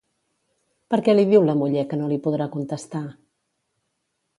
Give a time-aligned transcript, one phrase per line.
[0.93, 3.07] Per què li diu la muller que no li podrà contestar?